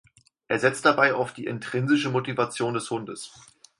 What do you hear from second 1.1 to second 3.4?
auf die intrinsische Motivation des Hundes.